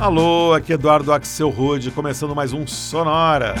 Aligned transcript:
Alô, 0.00 0.54
aqui 0.54 0.70
é 0.70 0.74
Eduardo 0.76 1.12
Axel 1.12 1.50
Rude, 1.50 1.90
começando 1.90 2.32
mais 2.32 2.52
um 2.52 2.64
Sonora. 2.68 3.56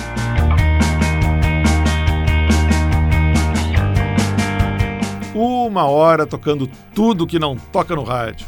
Uma 5.34 5.84
hora 5.86 6.24
tocando 6.24 6.68
tudo 6.94 7.26
que 7.26 7.40
não 7.40 7.56
toca 7.56 7.96
no 7.96 8.04
rádio. 8.04 8.46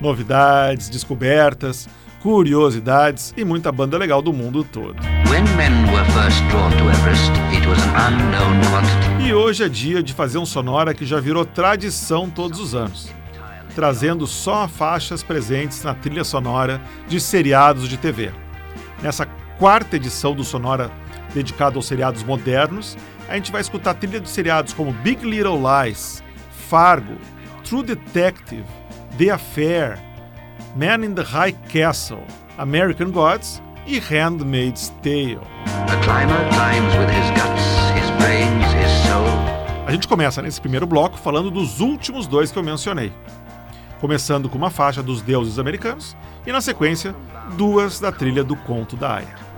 Novidades, 0.00 0.88
descobertas, 0.88 1.88
curiosidades 2.20 3.32
e 3.36 3.44
muita 3.44 3.70
banda 3.70 3.96
legal 3.96 4.20
do 4.20 4.32
mundo 4.32 4.64
todo. 4.64 4.96
E 9.24 9.32
hoje 9.32 9.62
é 9.62 9.68
dia 9.68 10.02
de 10.02 10.12
fazer 10.12 10.38
um 10.38 10.46
sonora 10.46 10.92
que 10.92 11.06
já 11.06 11.20
virou 11.20 11.44
tradição 11.44 12.28
todos 12.28 12.58
os 12.58 12.74
anos, 12.74 13.14
trazendo 13.70 14.26
só 14.26 14.68
faixas 14.68 15.22
presentes 15.22 15.82
na 15.82 15.94
trilha 15.94 16.24
sonora 16.24 16.80
de 17.08 17.20
seriados 17.20 17.88
de 17.88 17.96
TV. 17.96 18.32
Nessa 19.02 19.26
quarta 19.58 19.96
edição 19.96 20.34
do 20.34 20.44
Sonora 20.44 20.90
dedicado 21.32 21.78
aos 21.78 21.86
seriados 21.86 22.22
modernos, 22.22 22.96
a 23.28 23.36
gente 23.36 23.52
vai 23.52 23.60
escutar 23.60 23.94
trilha 23.94 24.20
de 24.20 24.28
seriados 24.28 24.72
como 24.72 24.92
Big 24.92 25.24
Little 25.24 25.58
Lies, 25.58 26.22
Fargo, 26.68 27.16
True 27.64 27.82
Detective, 27.82 28.64
The 29.16 29.30
Affair, 29.30 29.98
Man 30.76 31.04
in 31.04 31.14
the 31.14 31.22
High 31.22 31.56
Castle, 31.72 32.24
American 32.58 33.10
Gods 33.10 33.62
e 33.86 33.98
Handmaid's 33.98 34.92
Tale. 35.02 35.40
A 39.86 39.92
gente 39.92 40.06
começa 40.06 40.40
nesse 40.40 40.60
primeiro 40.60 40.86
bloco 40.86 41.18
falando 41.18 41.50
dos 41.50 41.80
últimos 41.80 42.26
dois 42.26 42.52
que 42.52 42.58
eu 42.58 42.62
mencionei. 42.62 43.12
Começando 44.00 44.48
com 44.48 44.56
uma 44.56 44.70
faixa 44.70 45.02
dos 45.02 45.20
deuses 45.20 45.58
americanos 45.58 46.16
e, 46.46 46.50
na 46.50 46.60
sequência, 46.60 47.14
duas 47.56 48.00
da 48.00 48.10
trilha 48.10 48.42
do 48.42 48.56
Conto 48.56 48.96
da 48.96 49.16
Aya. 49.16 49.49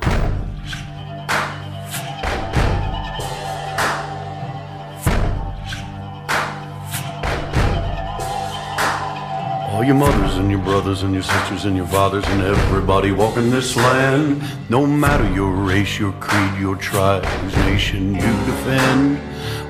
All 9.73 9.83
your 9.83 9.95
mothers 9.95 10.37
and 10.37 10.51
your 10.51 10.61
brothers 10.61 11.03
and 11.03 11.15
your 11.15 11.23
sisters 11.23 11.65
and 11.65 11.75
your 11.75 11.87
fathers 11.87 12.25
and 12.27 12.43
everybody 12.43 13.11
walking 13.11 13.49
this 13.49 13.75
land. 13.75 14.43
No 14.69 14.87
matter 14.87 15.27
your 15.33 15.51
race, 15.51 15.99
your 15.99 16.13
creed, 16.21 16.61
your 16.61 16.77
tribe, 16.77 17.25
whose 17.25 17.57
nation 17.65 18.15
you 18.15 18.21
defend. 18.21 19.19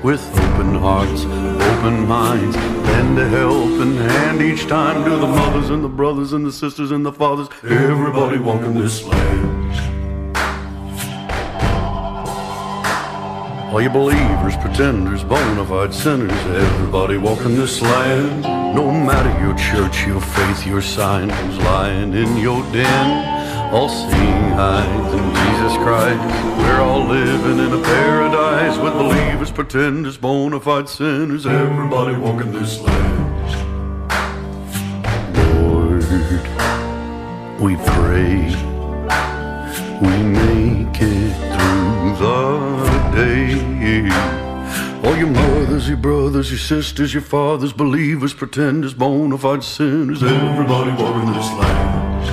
With 0.03 0.21
open 0.37 0.75
hearts, 0.75 1.23
open 1.23 2.05
minds, 2.05 2.53
lend 2.57 3.17
a 3.17 3.29
helping 3.29 3.95
hand 3.95 4.41
each 4.41 4.67
time 4.67 5.05
to 5.05 5.11
the 5.11 5.27
mothers 5.27 5.69
and 5.69 5.81
the 5.81 5.87
brothers 5.87 6.33
and 6.33 6.45
the 6.45 6.51
sisters 6.51 6.91
and 6.91 7.05
the 7.05 7.13
fathers. 7.13 7.47
Everybody 7.63 8.39
walking 8.39 8.73
this 8.73 9.05
land. 9.05 9.92
All 13.73 13.81
you 13.81 13.89
believers, 13.89 14.55
pretenders, 14.57 15.23
bona 15.23 15.65
fide 15.65 15.95
sinners, 15.95 16.31
everybody 16.31 17.17
walking 17.17 17.55
this 17.55 17.81
land. 17.81 18.43
No 18.75 18.91
matter 18.91 19.31
your 19.43 19.57
church, 19.57 20.05
your 20.05 20.21
faith, 20.21 20.67
your 20.67 20.79
sign, 20.79 21.29
who's 21.31 21.57
lying 21.57 22.13
in 22.13 22.37
your 22.37 22.61
den. 22.71 23.73
All 23.73 23.89
seeing 23.89 24.53
eyes 24.53 25.13
in 25.15 25.27
Jesus 25.33 25.73
Christ. 25.77 26.21
We're 26.59 26.81
all 26.81 27.03
living 27.03 27.57
in 27.57 27.73
a 27.73 27.81
paradise 27.81 28.77
with 28.77 28.93
believers, 28.93 29.49
pretenders, 29.49 30.17
bona 30.17 30.59
fide 30.59 30.87
sinners, 30.87 31.47
everybody 31.47 32.15
walking 32.15 32.51
this 32.51 32.79
land. 32.79 33.23
Lord, 35.35 36.05
we 37.59 37.75
pray 37.77 38.53
we 39.99 40.23
make 40.23 41.01
it 41.01 41.32
your 45.23 45.31
mothers, 45.31 45.87
your 45.87 45.95
brothers, 45.95 46.49
your 46.51 46.59
sisters, 46.59 47.13
your 47.13 47.23
fathers, 47.23 47.71
believers, 47.71 48.33
pretenders, 48.33 48.93
bona 48.93 49.37
fide 49.37 49.63
sinners, 49.63 50.21
everybody 50.21 50.91
walking 51.01 51.31
this 51.31 51.49
land. 51.53 52.29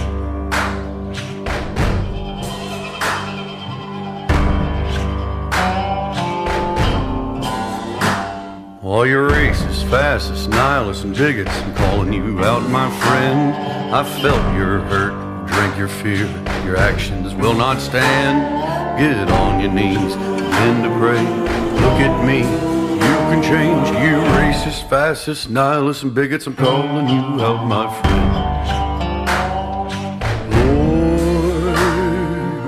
All 8.82 9.06
your 9.06 9.30
racists, 9.30 9.88
fascists, 9.88 10.48
nihilists, 10.48 11.04
and 11.04 11.14
bigots, 11.14 11.52
I'm 11.62 11.74
calling 11.76 12.12
you 12.12 12.40
out, 12.40 12.68
my 12.70 12.90
friend. 13.02 13.54
I 13.94 14.02
felt 14.20 14.56
your 14.56 14.80
hurt 14.80 15.46
drink 15.46 15.76
your 15.76 15.86
fear. 15.86 16.26
Your 16.64 16.76
actions 16.76 17.36
will 17.36 17.54
not 17.54 17.80
stand. 17.80 18.98
Get 18.98 19.30
on 19.30 19.60
your 19.60 19.70
knees, 19.70 20.16
begin 20.16 20.82
to 20.82 20.90
pray. 20.98 21.50
Look 21.80 22.00
at 22.00 22.26
me, 22.26 22.69
can 23.30 23.42
change. 23.42 23.88
You 23.90 24.16
racist, 24.40 24.88
fascist, 24.88 25.50
nihilists, 25.50 26.02
and 26.02 26.12
bigots, 26.12 26.46
I'm 26.48 26.56
calling 26.56 27.08
you 27.08 27.40
out, 27.40 27.64
my 27.64 27.86
friend. 28.00 28.32
Lord, 30.56 31.76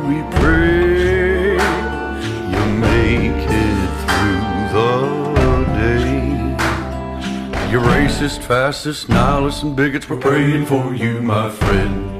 we 0.09 0.23
pray 0.39 1.55
you 2.55 2.65
make 2.78 3.49
it 3.67 3.91
through 4.06 4.45
the 4.75 4.91
day. 5.81 6.15
You 7.71 7.79
racist, 7.81 8.39
fascist, 8.44 9.09
nihilists, 9.09 9.62
and 9.65 9.75
bigots, 9.77 10.09
we're 10.09 10.21
praying 10.21 10.67
for 10.67 10.94
you, 10.94 11.21
my 11.23 11.50
friend. 11.50 12.12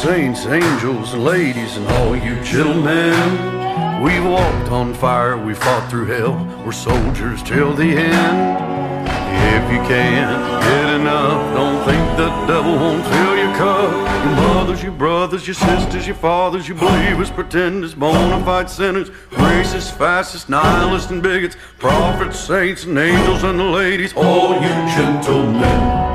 Saints, 0.00 0.46
angels, 0.46 1.14
ladies, 1.14 1.76
and 1.76 1.86
all 1.88 2.16
you 2.16 2.42
gentlemen. 2.42 4.02
We 4.02 4.18
walked 4.20 4.70
on 4.70 4.94
fire, 4.94 5.36
we 5.36 5.52
fought 5.52 5.90
through 5.90 6.06
hell, 6.06 6.32
we're 6.64 6.72
soldiers 6.72 7.42
till 7.42 7.74
the 7.74 7.84
end. 7.84 9.06
If 9.06 9.70
you 9.70 9.78
can't 9.86 10.62
get 10.64 11.00
enough, 11.00 11.54
don't 11.54 11.84
think 11.84 12.16
the 12.16 12.28
devil 12.46 12.76
won't 12.76 13.04
fill 13.04 13.36
your 13.36 13.54
cup. 13.56 13.92
Your 14.24 14.36
mothers, 14.36 14.82
your 14.82 14.92
brothers, 14.92 15.46
your 15.46 15.54
sisters, 15.54 16.06
your 16.06 16.16
fathers, 16.16 16.66
your 16.66 16.78
believers, 16.78 17.30
pretenders, 17.30 17.94
bona 17.94 18.42
fide 18.42 18.70
sinners, 18.70 19.10
racists, 19.32 19.94
fascists, 19.94 20.48
nihilists, 20.48 21.10
and 21.10 21.22
bigots, 21.22 21.56
prophets, 21.78 22.40
saints, 22.40 22.84
and 22.84 22.98
angels, 22.98 23.44
and 23.44 23.58
the 23.58 23.64
ladies, 23.64 24.14
all 24.16 24.54
you 24.54 24.70
gentlemen. 24.96 26.09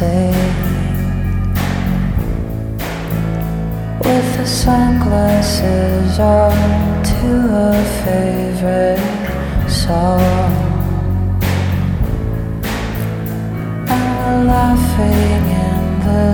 with 0.00 0.32
the 4.38 4.46
sunglasses 4.46 6.18
on 6.18 6.56
to 7.04 7.26
a 7.52 7.84
favorite 8.02 8.98
song. 9.68 10.52
And 13.92 14.16
we're 14.16 14.44
laughing 14.48 15.44
in 15.68 15.82
the 16.08 16.28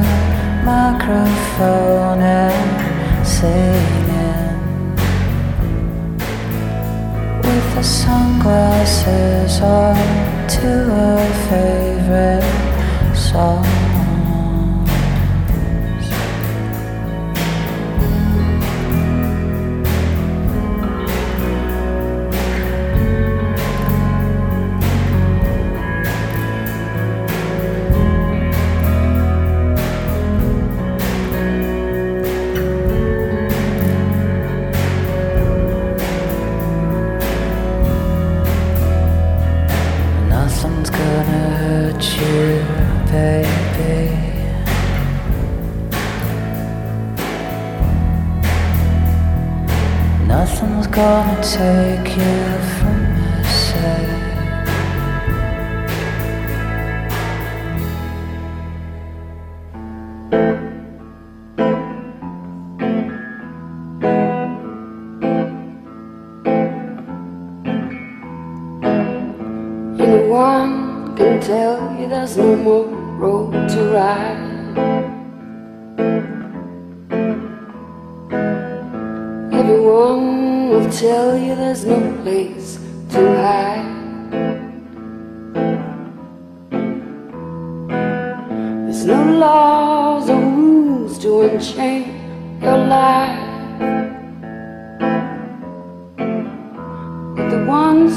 microphone 0.64 2.20
and 2.22 3.26
singing 3.26 4.94
with 7.42 7.66
the 7.74 7.82
sunglasses 7.82 9.60
on 9.60 9.96
to 10.50 10.70
a 10.92 10.94
favorite. 11.48 12.65
Oh. 13.38 13.85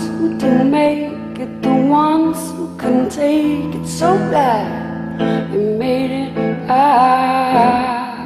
who 0.08 0.38
didn't 0.38 0.72
make 0.72 1.40
it, 1.40 1.62
the 1.62 1.74
ones 1.74 2.38
who 2.52 2.76
couldn't 2.78 3.10
take 3.10 3.74
it 3.76 3.88
so 3.88 4.16
bad, 4.32 5.52
they 5.52 5.58
made 5.58 6.12
it 6.12 6.38
out 6.70 8.20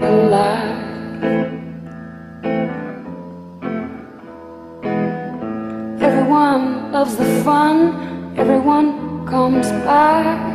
alive. 0.00 0.82
Everyone 6.00 6.92
loves 6.92 7.16
the 7.16 7.26
fun, 7.44 7.76
everyone 8.36 9.26
comes 9.26 9.68
back. 9.84 10.51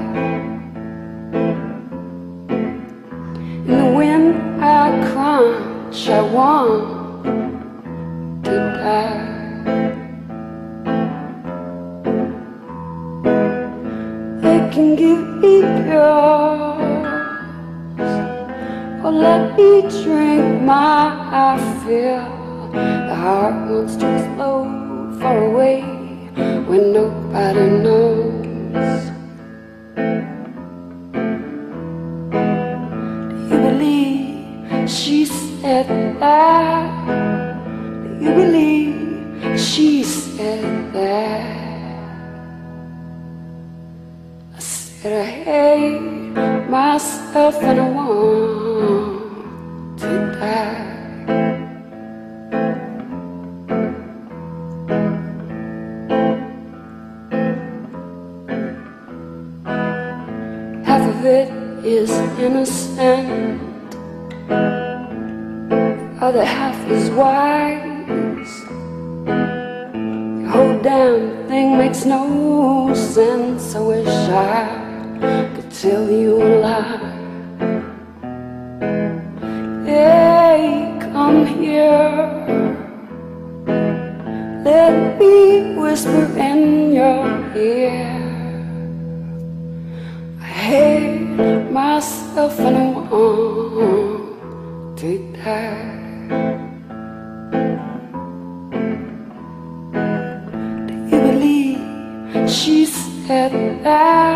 feel 21.88 22.70
the 23.08 23.15
heart 23.15 23.56
wants 23.70 23.96
to 23.96 24.06
explode 24.15 25.17
far 25.22 25.38
away 25.38 25.79
when 26.67 26.91
nobody 26.91 27.65
knows. 27.84 28.07
Myself 92.18 92.60
and 92.60 92.78
I 92.78 92.80
want. 92.82 94.28
Do 95.00 95.08
you 101.10 101.20
believe 101.22 102.50
she 102.50 102.86
said 102.86 103.84
that? 103.84 104.27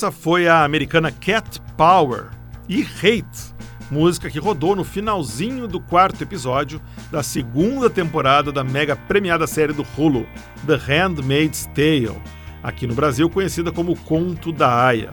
Essa 0.00 0.10
foi 0.10 0.48
a 0.48 0.64
americana 0.64 1.12
Cat 1.12 1.60
Power 1.76 2.30
e 2.66 2.80
Hate, 2.80 3.54
música 3.90 4.30
que 4.30 4.38
rodou 4.38 4.74
no 4.74 4.82
finalzinho 4.82 5.68
do 5.68 5.78
quarto 5.78 6.22
episódio 6.22 6.80
da 7.12 7.22
segunda 7.22 7.90
temporada 7.90 8.50
da 8.50 8.64
mega 8.64 8.96
premiada 8.96 9.46
série 9.46 9.74
do 9.74 9.86
Hulu, 9.98 10.26
The 10.66 10.76
Handmaid's 10.76 11.66
Tale, 11.74 12.16
aqui 12.62 12.86
no 12.86 12.94
Brasil 12.94 13.28
conhecida 13.28 13.70
como 13.70 13.94
Conto 13.94 14.52
da 14.52 14.86
Aya, 14.86 15.12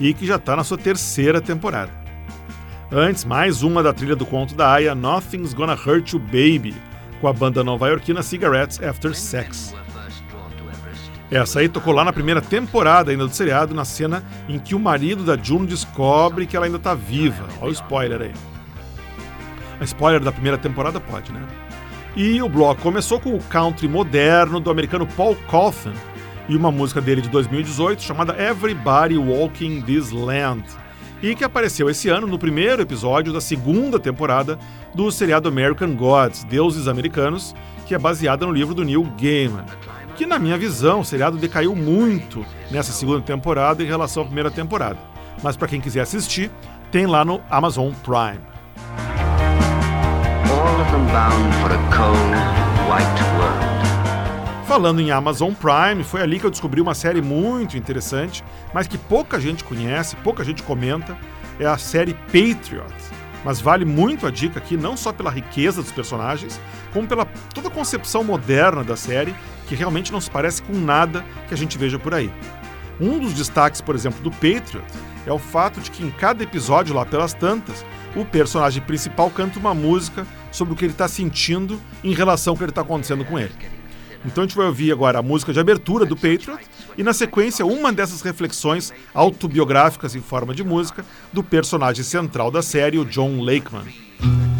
e 0.00 0.14
que 0.14 0.24
já 0.26 0.36
está 0.36 0.56
na 0.56 0.64
sua 0.64 0.78
terceira 0.78 1.38
temporada. 1.38 1.92
Antes, 2.90 3.26
mais 3.26 3.62
uma 3.62 3.82
da 3.82 3.92
trilha 3.92 4.16
do 4.16 4.24
Conto 4.24 4.54
da 4.54 4.72
Aya, 4.72 4.94
Nothing's 4.94 5.52
Gonna 5.52 5.74
Hurt 5.74 6.14
You 6.14 6.18
Baby, 6.18 6.74
com 7.20 7.28
a 7.28 7.34
banda 7.34 7.62
nova-iorquina 7.62 8.22
Cigarettes 8.22 8.82
After 8.82 9.14
Sex. 9.14 9.74
Essa 11.32 11.60
aí 11.60 11.68
tocou 11.68 11.94
lá 11.94 12.04
na 12.04 12.12
primeira 12.12 12.42
temporada 12.42 13.10
ainda 13.10 13.26
do 13.26 13.34
seriado, 13.34 13.74
na 13.74 13.86
cena 13.86 14.22
em 14.46 14.58
que 14.58 14.74
o 14.74 14.78
marido 14.78 15.24
da 15.24 15.34
June 15.34 15.66
descobre 15.66 16.46
que 16.46 16.54
ela 16.54 16.66
ainda 16.66 16.78
tá 16.78 16.94
viva. 16.94 17.46
Olha 17.58 17.70
o 17.70 17.72
spoiler 17.72 18.20
aí. 18.20 18.32
A 19.80 19.84
spoiler 19.84 20.20
da 20.20 20.30
primeira 20.30 20.58
temporada 20.58 21.00
pode, 21.00 21.32
né? 21.32 21.40
E 22.14 22.42
o 22.42 22.50
bloco 22.50 22.82
começou 22.82 23.18
com 23.18 23.34
o 23.34 23.42
country 23.44 23.88
moderno 23.88 24.60
do 24.60 24.70
americano 24.70 25.06
Paul 25.06 25.34
Cauthen 25.50 25.94
e 26.50 26.54
uma 26.54 26.70
música 26.70 27.00
dele 27.00 27.22
de 27.22 27.30
2018 27.30 28.02
chamada 28.02 28.36
Everybody 28.38 29.16
Walking 29.16 29.80
This 29.80 30.10
Land, 30.10 30.64
e 31.22 31.34
que 31.34 31.44
apareceu 31.44 31.88
esse 31.88 32.10
ano 32.10 32.26
no 32.26 32.38
primeiro 32.38 32.82
episódio 32.82 33.32
da 33.32 33.40
segunda 33.40 33.98
temporada 33.98 34.58
do 34.94 35.10
seriado 35.10 35.48
American 35.48 35.94
Gods, 35.94 36.44
Deuses 36.44 36.88
Americanos, 36.88 37.54
que 37.86 37.94
é 37.94 37.98
baseada 37.98 38.44
no 38.44 38.52
livro 38.52 38.74
do 38.74 38.84
Neil 38.84 39.04
Gaiman 39.18 39.64
que 40.16 40.26
na 40.26 40.38
minha 40.38 40.56
visão 40.58 41.00
o 41.00 41.04
seriado 41.04 41.36
decaiu 41.36 41.74
muito 41.74 42.44
nessa 42.70 42.92
segunda 42.92 43.20
temporada 43.22 43.82
em 43.82 43.86
relação 43.86 44.22
à 44.22 44.26
primeira 44.26 44.50
temporada. 44.50 44.98
Mas 45.42 45.56
para 45.56 45.68
quem 45.68 45.80
quiser 45.80 46.00
assistir, 46.00 46.50
tem 46.90 47.06
lá 47.06 47.24
no 47.24 47.40
Amazon 47.50 47.92
Prime. 48.04 48.40
Falando 54.66 55.00
em 55.00 55.10
Amazon 55.10 55.52
Prime, 55.52 56.02
foi 56.02 56.22
ali 56.22 56.38
que 56.38 56.46
eu 56.46 56.50
descobri 56.50 56.80
uma 56.80 56.94
série 56.94 57.20
muito 57.20 57.76
interessante, 57.76 58.42
mas 58.72 58.86
que 58.86 58.96
pouca 58.96 59.40
gente 59.40 59.64
conhece, 59.64 60.16
pouca 60.16 60.44
gente 60.44 60.62
comenta, 60.62 61.16
é 61.58 61.66
a 61.66 61.76
série 61.76 62.14
Patriot. 62.14 62.92
Mas 63.44 63.60
vale 63.60 63.84
muito 63.84 64.26
a 64.26 64.30
dica 64.30 64.58
aqui, 64.58 64.76
não 64.76 64.96
só 64.96 65.12
pela 65.12 65.30
riqueza 65.30 65.82
dos 65.82 65.92
personagens, 65.92 66.60
como 66.92 67.08
pela 67.08 67.24
toda 67.54 67.68
a 67.68 67.70
concepção 67.70 68.22
moderna 68.22 68.84
da 68.84 68.96
série, 68.96 69.34
que 69.66 69.74
realmente 69.74 70.12
não 70.12 70.20
se 70.20 70.30
parece 70.30 70.62
com 70.62 70.74
nada 70.74 71.24
que 71.48 71.54
a 71.54 71.56
gente 71.56 71.76
veja 71.76 71.98
por 71.98 72.14
aí. 72.14 72.30
Um 73.00 73.18
dos 73.18 73.32
destaques, 73.32 73.80
por 73.80 73.94
exemplo, 73.94 74.22
do 74.22 74.30
Patriot 74.30 74.84
é 75.26 75.32
o 75.32 75.38
fato 75.38 75.80
de 75.80 75.90
que 75.90 76.04
em 76.04 76.10
cada 76.10 76.42
episódio, 76.42 76.94
lá 76.94 77.04
pelas 77.04 77.32
tantas, 77.32 77.84
o 78.14 78.24
personagem 78.24 78.82
principal 78.82 79.30
canta 79.30 79.58
uma 79.58 79.74
música 79.74 80.26
sobre 80.50 80.74
o 80.74 80.76
que 80.76 80.84
ele 80.84 80.92
está 80.92 81.08
sentindo 81.08 81.80
em 82.04 82.12
relação 82.12 82.52
ao 82.52 82.58
que 82.58 82.64
está 82.64 82.82
acontecendo 82.82 83.24
com 83.24 83.38
ele. 83.38 83.54
Então 84.24 84.44
a 84.44 84.46
gente 84.46 84.56
vai 84.56 84.66
ouvir 84.66 84.92
agora 84.92 85.18
a 85.18 85.22
música 85.22 85.52
de 85.52 85.58
abertura 85.58 86.04
do 86.04 86.14
Patriot 86.14 86.60
e, 86.96 87.02
na 87.02 87.12
sequência, 87.12 87.64
uma 87.64 87.92
dessas 87.92 88.22
reflexões 88.22 88.92
autobiográficas 89.14 90.14
em 90.14 90.20
forma 90.20 90.54
de 90.54 90.62
música 90.62 91.04
do 91.32 91.42
personagem 91.42 92.04
central 92.04 92.50
da 92.50 92.62
série, 92.62 92.98
o 92.98 93.04
John 93.04 93.40
Lakeman. 93.40 94.51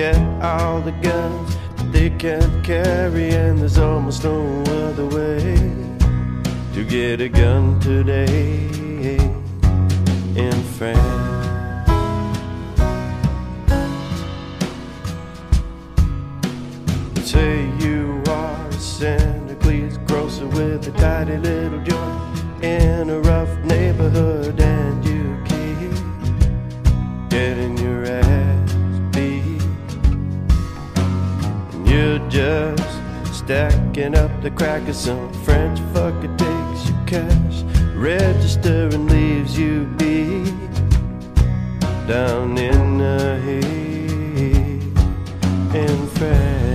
Get 0.00 0.42
all 0.42 0.80
the 0.80 0.92
guns 1.02 1.56
that 1.76 1.92
they 1.92 2.08
can't 2.08 2.64
carry, 2.64 3.28
and 3.32 3.58
there's 3.58 3.76
almost 3.76 4.24
no 4.24 4.62
other 4.86 5.04
way 5.04 5.54
to 6.72 6.82
get 6.88 7.20
a 7.20 7.28
gun 7.28 7.78
today 7.80 9.18
in 10.46 10.58
France. 10.78 11.28
Say 17.22 17.68
you 17.84 18.22
are 18.28 18.68
a 18.68 18.72
Santa 18.72 19.54
Cleese 19.56 19.98
grocer 20.06 20.46
with 20.46 20.88
a 20.88 20.92
tidy 20.92 21.36
little 21.36 21.82
joint 21.84 22.64
in 22.64 23.10
a 23.10 23.20
rough 23.20 23.54
neighborhood, 23.64 24.56
you're 32.00 32.28
just 32.30 33.34
stacking 33.34 34.16
up 34.16 34.30
the 34.42 34.50
crackers. 34.50 34.96
Some 34.96 35.30
French 35.44 35.78
fucker 35.92 36.32
takes 36.38 36.88
your 36.88 37.04
cash 37.06 37.62
register 37.94 38.88
and 38.92 39.10
leaves 39.10 39.58
you 39.58 39.84
be 39.98 40.44
down 42.06 42.56
in 42.56 42.98
the 42.98 43.38
heat 43.44 44.80
in 45.76 46.06
France. 46.16 46.70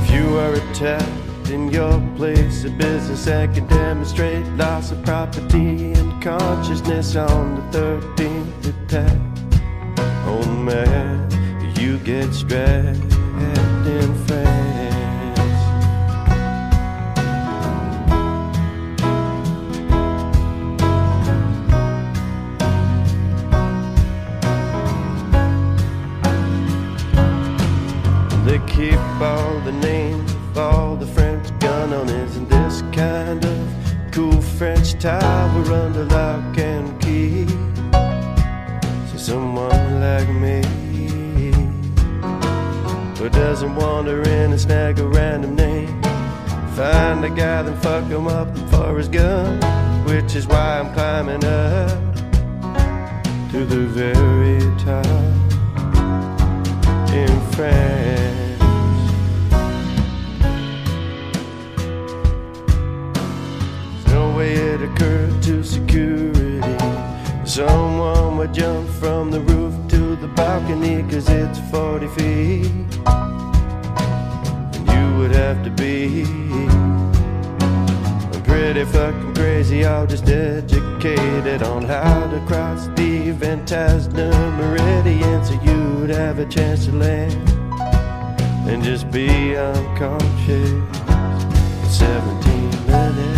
If 0.00 0.10
you 0.10 0.38
are 0.38 0.54
attacked 0.54 1.15
your 1.76 2.00
place 2.16 2.64
of 2.64 2.78
business 2.78 3.28
and 3.28 3.54
can 3.54 3.66
demonstrate 3.66 4.46
loss 4.56 4.92
of 4.92 5.04
property 5.04 5.92
and 5.92 6.22
consciousness 6.22 7.16
on 7.16 7.56
the 7.70 7.78
13th 7.78 8.66
attack, 8.66 9.20
oh 10.26 10.46
man, 10.64 11.28
you 11.78 11.98
get 11.98 12.32
strapped 12.32 13.12
in 13.86 14.26
France. 14.26 14.55
Very 53.86 54.60
top 54.78 55.06
in 57.12 57.40
France. 57.52 58.36
There's 63.92 64.06
no 64.06 64.36
way 64.36 64.54
it 64.54 64.82
occurred 64.82 65.42
to 65.44 65.62
security. 65.62 66.60
Someone 67.44 68.36
would 68.38 68.52
jump 68.52 68.88
from 68.88 69.30
the 69.30 69.40
roof 69.40 69.74
to 69.88 70.16
the 70.16 70.28
balcony, 70.28 71.02
cause 71.10 71.28
it's 71.28 71.58
40 71.70 72.08
feet. 72.08 72.70
And 74.74 74.88
you 74.88 75.18
would 75.18 75.32
have 75.32 75.62
to 75.64 75.70
be 75.70 76.24
pretty 78.56 78.84
fucking 78.86 79.34
crazy, 79.34 79.84
all 79.84 80.06
just 80.06 80.26
educated 80.28 81.62
on 81.62 81.82
how 81.82 82.26
to 82.30 82.40
cross 82.46 82.86
the 82.96 83.30
Ventasna 83.32 84.30
Meridian 84.56 85.44
so 85.44 85.52
you'd 85.62 86.08
have 86.08 86.38
a 86.38 86.46
chance 86.46 86.86
to 86.86 86.92
land 86.92 87.34
and 88.66 88.82
just 88.82 89.10
be 89.10 89.28
unconscious 89.56 90.70
for 91.80 91.88
17 91.90 92.86
minutes. 92.86 93.35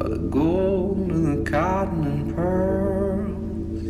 By 0.00 0.08
the 0.08 0.16
gold 0.16 1.10
and 1.10 1.44
the 1.44 1.50
cotton 1.50 2.04
and 2.06 2.34
pearls. 2.34 3.82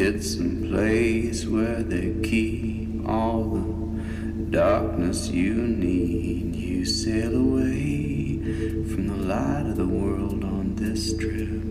It's 0.00 0.34
a 0.34 0.48
place 0.66 1.46
where 1.46 1.84
they 1.84 2.12
keep 2.28 3.06
all 3.08 3.44
the 3.44 4.50
darkness 4.50 5.28
you 5.28 5.54
need. 5.54 6.56
You 6.56 6.84
sail 6.84 7.36
away 7.36 8.40
from 8.90 9.06
the 9.06 9.14
light 9.14 9.66
of 9.66 9.76
the 9.76 9.86
world 9.86 10.42
on 10.42 10.74
this 10.74 11.16
trip, 11.16 11.62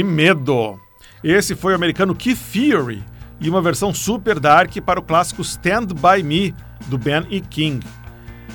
Que 0.00 0.04
medo! 0.04 0.80
Esse 1.22 1.54
foi 1.54 1.74
o 1.74 1.76
americano 1.76 2.14
Keith 2.14 2.38
Fury 2.38 3.04
e 3.38 3.50
uma 3.50 3.60
versão 3.60 3.92
super 3.92 4.40
dark 4.40 4.74
para 4.78 4.98
o 4.98 5.02
clássico 5.02 5.42
Stand 5.42 5.88
By 5.88 6.22
Me, 6.22 6.54
do 6.86 6.96
Ben 6.96 7.26
E. 7.28 7.38
King. 7.38 7.86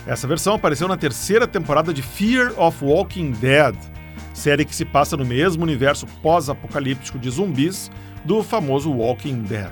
Essa 0.08 0.28
versão 0.28 0.56
apareceu 0.56 0.88
na 0.88 0.98
terceira 0.98 1.46
temporada 1.46 1.94
de 1.94 2.02
Fear 2.02 2.60
of 2.60 2.84
Walking 2.84 3.30
Dead. 3.34 3.76
série 4.34 4.66
que 4.66 4.76
se 4.76 4.86
passa 4.86 5.16
no 5.16 5.24
mesmo 5.24 5.62
universo 5.62 6.08
pós-apocalíptico 6.24 7.20
de 7.20 7.30
zumbis 7.30 7.92
do 8.24 8.42
famoso 8.42 8.92
Walking 8.92 9.44
Dead. 9.44 9.72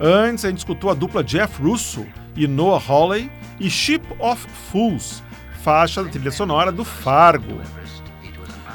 Antes, 0.00 0.46
a 0.46 0.48
gente 0.48 0.58
escutou 0.60 0.88
a 0.88 0.94
dupla 0.94 1.22
Jeff 1.22 1.60
Russo 1.60 2.06
e 2.34 2.46
Noah 2.46 2.82
Hawley 2.88 3.30
e 3.60 3.68
Ship 3.68 4.00
of 4.18 4.42
Fools, 4.72 5.22
faixa 5.62 6.02
da 6.02 6.08
trilha 6.08 6.30
sonora 6.30 6.72
do 6.72 6.82
Fargo, 6.82 7.60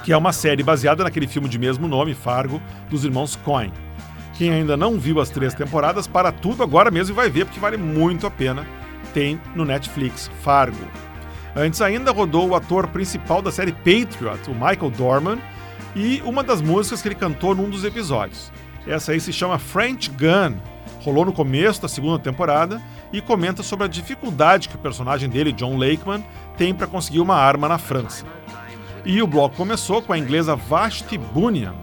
que 0.03 0.11
é 0.11 0.17
uma 0.17 0.33
série 0.33 0.63
baseada 0.63 1.03
naquele 1.03 1.27
filme 1.27 1.47
de 1.47 1.59
mesmo 1.59 1.87
nome, 1.87 2.13
Fargo, 2.13 2.61
dos 2.89 3.03
irmãos 3.03 3.35
Coen. 3.35 3.71
Quem 4.33 4.51
ainda 4.51 4.75
não 4.75 4.99
viu 4.99 5.19
as 5.19 5.29
três 5.29 5.53
temporadas, 5.53 6.07
para 6.07 6.31
tudo 6.31 6.63
agora 6.63 6.89
mesmo 6.89 7.13
e 7.13 7.15
vai 7.15 7.29
ver, 7.29 7.45
porque 7.45 7.59
vale 7.59 7.77
muito 7.77 8.25
a 8.25 8.31
pena. 8.31 8.65
Tem 9.13 9.39
no 9.55 9.65
Netflix, 9.65 10.31
Fargo. 10.41 10.85
Antes 11.55 11.81
ainda 11.81 12.11
rodou 12.11 12.49
o 12.49 12.55
ator 12.55 12.87
principal 12.87 13.41
da 13.41 13.51
série 13.51 13.73
Patriot, 13.73 14.49
o 14.49 14.53
Michael 14.53 14.91
Dorman, 14.97 15.37
e 15.95 16.21
uma 16.25 16.43
das 16.43 16.61
músicas 16.61 17.01
que 17.01 17.09
ele 17.09 17.15
cantou 17.15 17.53
num 17.53 17.69
dos 17.69 17.83
episódios. 17.83 18.51
Essa 18.87 19.11
aí 19.11 19.19
se 19.19 19.33
chama 19.33 19.59
French 19.59 20.09
Gun, 20.09 20.57
rolou 21.03 21.25
no 21.25 21.33
começo 21.33 21.81
da 21.81 21.87
segunda 21.87 22.17
temporada 22.17 22.81
e 23.11 23.21
comenta 23.21 23.61
sobre 23.61 23.85
a 23.85 23.89
dificuldade 23.89 24.69
que 24.69 24.75
o 24.75 24.79
personagem 24.79 25.29
dele, 25.29 25.51
John 25.51 25.77
Lakeman, 25.77 26.23
tem 26.57 26.73
para 26.73 26.87
conseguir 26.87 27.19
uma 27.19 27.35
arma 27.35 27.67
na 27.67 27.77
França. 27.77 28.25
E 29.05 29.21
o 29.21 29.27
bloco 29.27 29.55
começou 29.55 30.01
com 30.01 30.13
a 30.13 30.17
inglesa 30.17 30.55
Vashti 30.55 31.17
Bunyan 31.17 31.73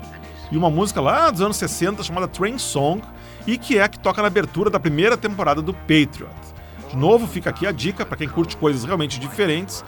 e 0.50 0.56
uma 0.56 0.70
música 0.70 1.00
lá 1.00 1.30
dos 1.30 1.40
anos 1.40 1.56
60 1.56 2.02
chamada 2.02 2.28
Train 2.28 2.58
Song 2.58 3.02
e 3.46 3.58
que 3.58 3.78
é 3.78 3.82
a 3.82 3.88
que 3.88 3.98
toca 3.98 4.22
na 4.22 4.28
abertura 4.28 4.70
da 4.70 4.78
primeira 4.78 5.16
temporada 5.16 5.60
do 5.60 5.74
Patriot. 5.74 6.32
De 6.90 6.96
novo, 6.96 7.26
fica 7.26 7.50
aqui 7.50 7.66
a 7.66 7.72
dica 7.72 8.06
para 8.06 8.16
quem 8.16 8.28
curte 8.28 8.56
coisas 8.56 8.84
realmente 8.84 9.20
diferentes. 9.20 9.84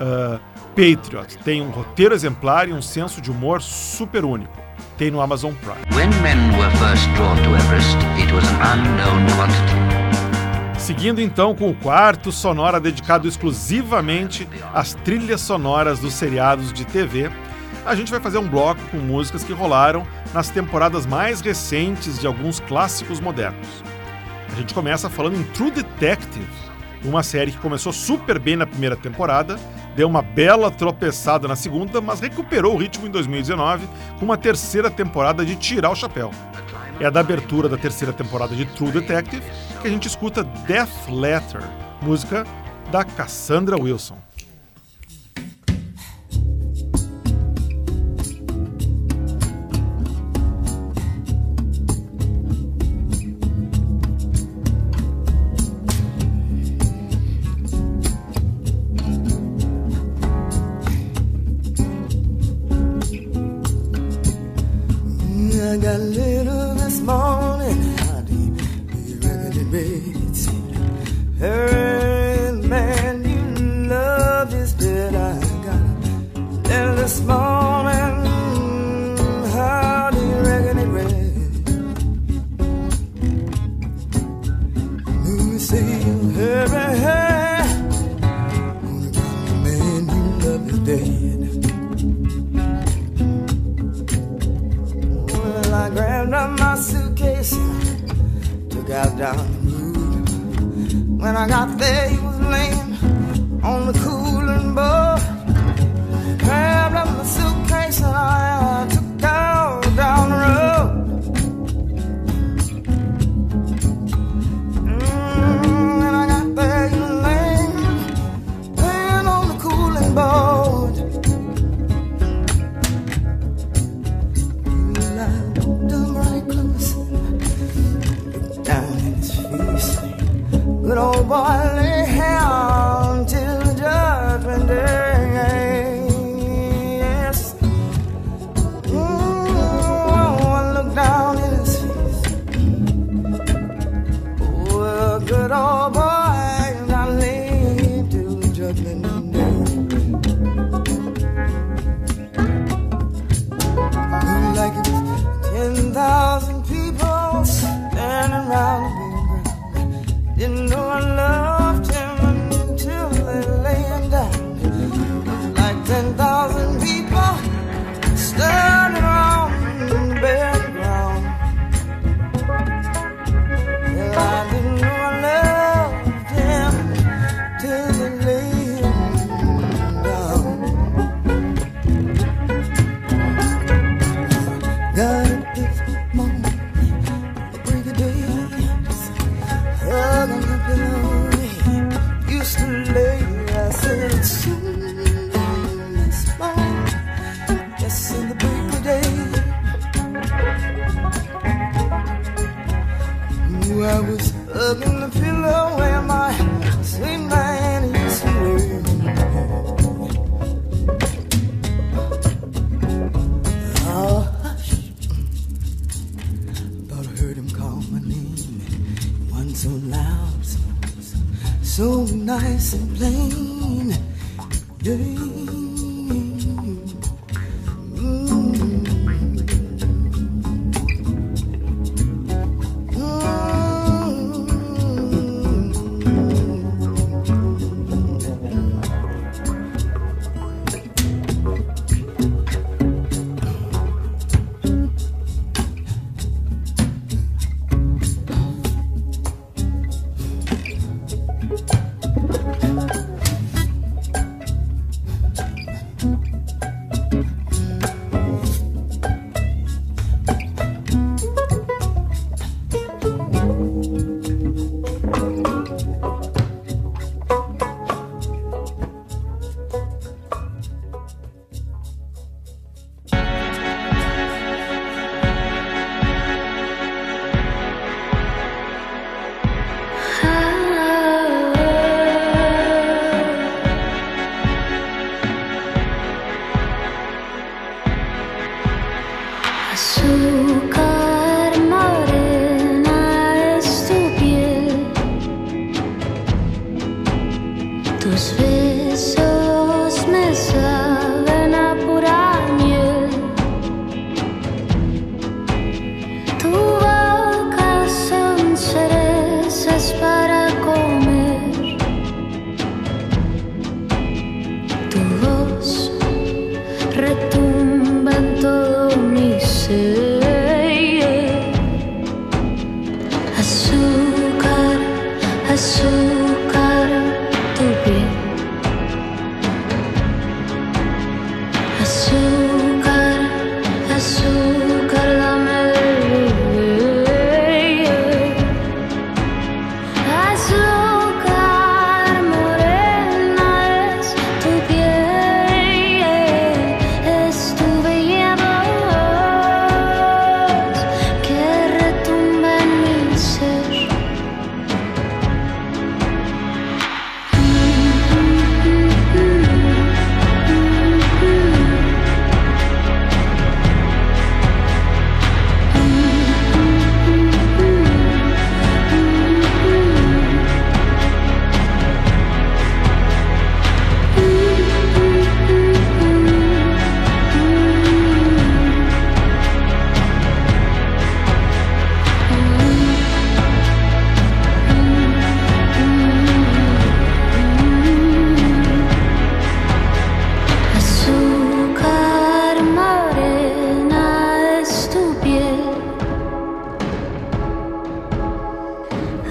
Uh, 0.00 0.40
Patriot 0.70 1.38
tem 1.44 1.60
um 1.60 1.70
roteiro 1.70 2.14
exemplar 2.14 2.68
e 2.68 2.72
um 2.72 2.82
senso 2.82 3.20
de 3.20 3.30
humor 3.30 3.60
super 3.60 4.24
único. 4.24 4.56
Tem 4.96 5.10
no 5.10 5.20
Amazon 5.20 5.52
Prime. 5.54 5.82
When 5.94 6.10
men 6.22 6.38
were 6.58 6.70
first 6.78 7.08
drawn 7.14 7.36
to 7.36 7.54
Everest, 7.54 7.96
it 8.18 8.32
was 8.32 8.44
an 8.48 8.80
unknown 8.80 9.26
quantity. 9.36 10.01
Seguindo 10.82 11.20
então 11.20 11.54
com 11.54 11.70
o 11.70 11.74
quarto 11.76 12.32
sonora 12.32 12.80
dedicado 12.80 13.28
exclusivamente 13.28 14.48
às 14.74 14.94
trilhas 14.94 15.40
sonoras 15.40 16.00
dos 16.00 16.12
seriados 16.12 16.72
de 16.72 16.84
TV, 16.84 17.30
a 17.86 17.94
gente 17.94 18.10
vai 18.10 18.18
fazer 18.18 18.38
um 18.38 18.48
bloco 18.48 18.80
com 18.90 18.96
músicas 18.96 19.44
que 19.44 19.52
rolaram 19.52 20.04
nas 20.34 20.50
temporadas 20.50 21.06
mais 21.06 21.40
recentes 21.40 22.18
de 22.18 22.26
alguns 22.26 22.58
clássicos 22.58 23.20
modernos. 23.20 23.68
A 24.52 24.56
gente 24.56 24.74
começa 24.74 25.08
falando 25.08 25.36
em 25.36 25.44
True 25.44 25.70
Detective, 25.70 26.50
uma 27.04 27.22
série 27.22 27.52
que 27.52 27.58
começou 27.58 27.92
super 27.92 28.40
bem 28.40 28.56
na 28.56 28.66
primeira 28.66 28.96
temporada, 28.96 29.60
deu 29.94 30.08
uma 30.08 30.20
bela 30.20 30.68
tropeçada 30.68 31.46
na 31.46 31.54
segunda, 31.54 32.00
mas 32.00 32.18
recuperou 32.18 32.74
o 32.74 32.76
ritmo 32.76 33.06
em 33.06 33.10
2019 33.10 33.86
com 34.18 34.24
uma 34.24 34.36
terceira 34.36 34.90
temporada 34.90 35.44
de 35.44 35.54
Tirar 35.54 35.90
o 35.90 35.96
Chapéu. 35.96 36.32
É 37.00 37.10
da 37.10 37.20
abertura 37.20 37.68
da 37.68 37.76
terceira 37.76 38.12
temporada 38.12 38.54
de 38.54 38.64
True 38.64 38.92
Detective 38.92 39.42
que 39.80 39.88
a 39.88 39.90
gente 39.90 40.06
escuta 40.06 40.44
Death 40.44 41.08
Letter, 41.08 41.62
música 42.00 42.46
da 42.90 43.04
Cassandra 43.04 43.76
Wilson. 43.76 44.21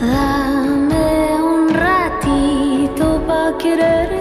Dame 0.01 1.39
un 1.43 1.69
ratito 1.69 3.21
pa' 3.27 3.55
quererte. 3.59 4.20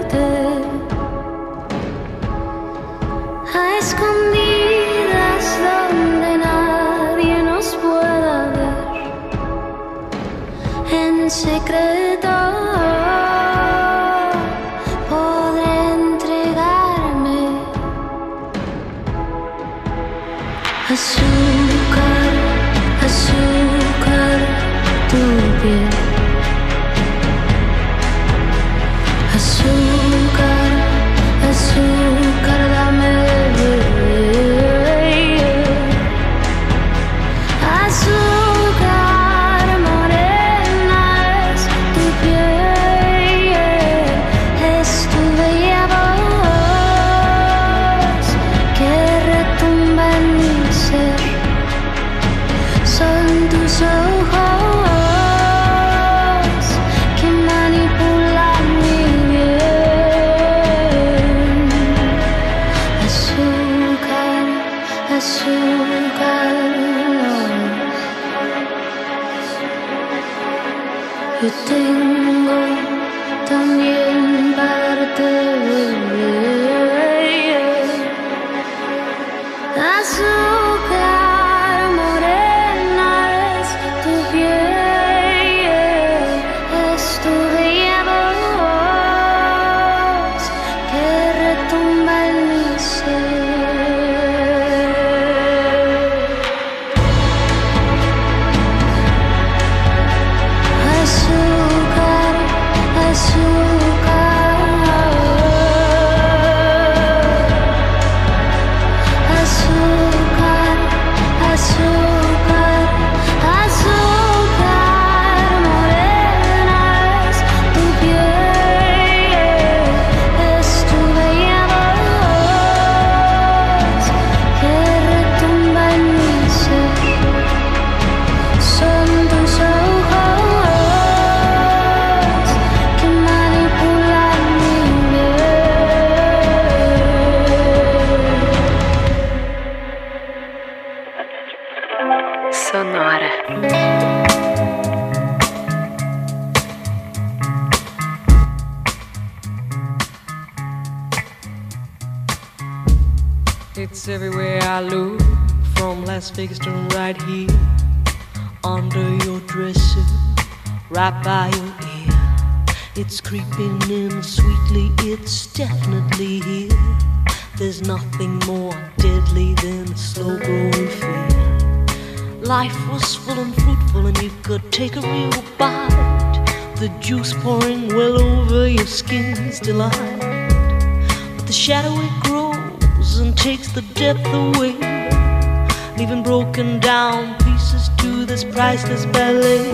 Priceless 188.81 189.07
ballet. 189.13 189.71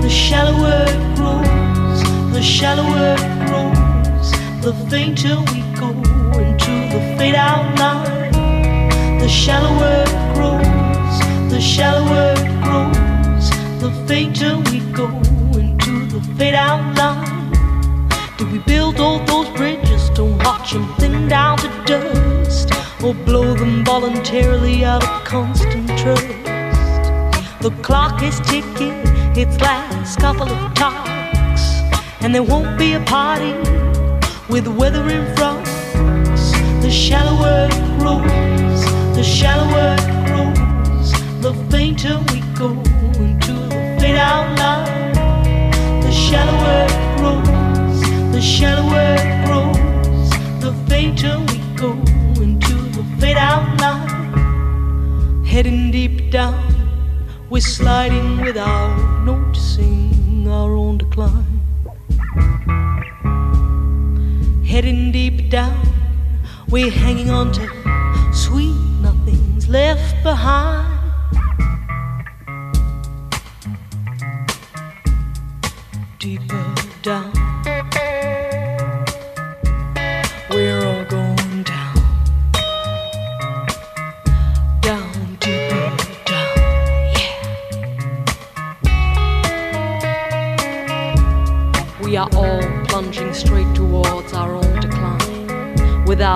The 0.00 0.08
shallower 0.08 0.84
it 0.86 1.16
grows, 1.16 2.02
the 2.32 2.42
shallower 2.42 3.16
it 3.18 3.48
grows, 3.48 4.30
the 4.62 4.72
fainter 4.88 5.36
we 5.52 5.62
go 5.74 5.90
into 6.38 6.72
the 6.92 7.16
fade 7.18 7.34
out 7.34 7.78
line. 7.78 9.18
The 9.18 9.28
shallower 9.28 10.04
it 10.06 10.34
grows, 10.34 11.50
the 11.50 11.60
shallower 11.60 12.34
it 12.36 12.62
grows, 12.62 13.50
the 13.80 13.90
fainter 14.06 14.56
we 14.70 14.80
go 14.92 15.08
into 15.58 16.06
the 16.06 16.20
fade 16.36 16.54
out 16.54 16.96
line. 16.96 18.08
Did 18.38 18.52
we 18.52 18.58
build 18.60 19.00
all 19.00 19.18
those 19.24 19.48
bridges 19.56 20.10
to 20.10 20.24
watch 20.24 20.72
them 20.72 20.94
thin 20.98 21.28
down 21.28 21.58
to 21.58 21.68
dust, 21.86 22.70
or 23.02 23.14
blow 23.14 23.54
them 23.54 23.84
voluntarily 23.84 24.84
out 24.84 25.02
of 25.02 25.24
constant 25.24 25.88
trust? 25.98 26.41
The 27.62 27.70
clock 27.80 28.24
is 28.24 28.40
ticking 28.40 29.06
its 29.36 29.60
last 29.60 30.18
couple 30.18 30.50
of 30.50 30.74
talks, 30.74 31.62
and 32.20 32.34
there 32.34 32.42
won't 32.42 32.76
be 32.76 32.94
a 32.94 33.00
party 33.04 33.52
with 34.48 34.66
weather 34.66 35.08
in 35.08 35.32
front. 35.36 35.64
The 36.82 36.90
shallower 36.90 37.68
it 37.70 37.98
grows, 38.00 38.84
the 39.14 39.22
shallower 39.22 39.94
it 39.96 40.26
grows, 40.26 41.12
the 41.40 41.54
fainter 41.70 42.18
we 42.32 42.40
go 42.58 42.70
into 43.22 43.52
the 43.52 43.96
fade 44.00 44.16
out 44.16 44.58
line. 44.58 45.12
The 46.00 46.10
shallower 46.10 46.86
it 46.90 47.18
grows, 47.18 48.00
the 48.32 48.40
shallower 48.40 49.14
it 49.22 49.46
grows, 49.46 50.30
the 50.60 50.72
fainter 50.88 51.38
we 51.38 51.58
go 51.76 51.92
into 52.42 52.74
the 52.96 53.04
fade 53.20 53.36
out 53.36 53.80
line. 53.80 55.44
Heading 55.44 55.92
deep 55.92 56.32
down, 56.32 56.71
we're 57.52 57.60
sliding 57.60 58.40
without 58.40 58.96
noticing 59.24 60.48
our 60.48 60.74
own 60.74 60.96
decline. 60.96 61.60
Heading 64.64 65.12
deep 65.12 65.50
down, 65.50 65.86
we're 66.70 66.90
hanging 66.90 67.28
on 67.28 67.52
to 67.52 68.32
sweet 68.32 68.74
nothings 69.02 69.68
left 69.68 70.22
behind. 70.22 70.91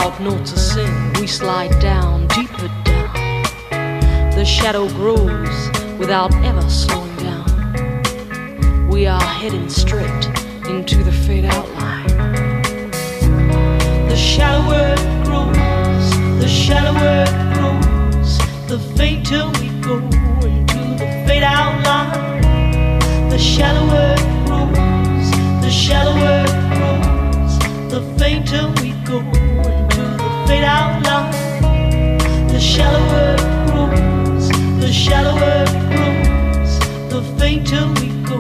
Decline. 0.07 0.45
Without 0.45 0.57
sing, 0.57 1.13
we 1.15 1.27
slide 1.27 1.77
down, 1.81 2.27
deeper 2.29 2.69
down. 2.85 3.43
The 4.37 4.45
shadow 4.45 4.89
grows 4.91 5.71
without 5.99 6.33
ever 6.45 6.63
slowing 6.69 7.17
down. 7.17 8.89
We 8.89 9.07
are 9.07 9.21
heading 9.21 9.69
straight 9.69 10.27
into 10.69 11.03
the 11.03 11.13
fade 11.13 11.45
out 11.45 11.69
line. 11.75 12.07
shallower 14.17 14.95
it 14.95 15.25
grows, 15.25 16.11
the 16.41 16.49
shallower 16.49 17.25
it 17.27 17.35
grows, 17.55 18.39
the 18.69 18.79
fainter 18.97 19.45
we 19.61 19.69
go 19.81 19.97
into 20.47 20.79
the 21.01 21.25
fade 21.27 21.43
out 21.43 21.83
line. 21.85 23.29
The 23.29 23.39
shallower 23.39 24.15
it 24.17 24.47
grows, 24.47 25.31
the 25.65 25.71
shallower 25.71 26.45
it 26.45 26.57
grows, 26.77 27.59
the 27.91 28.01
fainter 28.19 28.73
we 28.81 28.93
go 29.05 29.21
the 29.21 29.46
fade 30.47 30.65
out. 30.65 31.03
The 32.49 32.61
shallower 32.61 33.35
it 33.35 33.43
grows, 33.71 34.49
the 34.81 34.93
shallower 34.93 35.65
it 35.65 35.73
grows, 35.91 36.79
the 37.11 37.21
fainter 37.39 37.85
we 38.01 38.09
go 38.25 38.39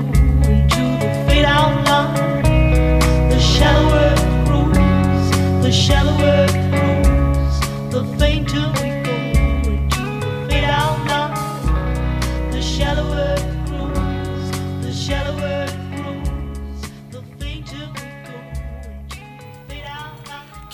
into 0.51 0.83
the 1.03 1.09
fade 1.29 1.45
out. 1.45 1.85
The 3.31 3.39
shallower 3.39 4.15
it 4.15 4.21
grows, 4.47 5.31
the 5.63 5.73
shallower 5.73 6.46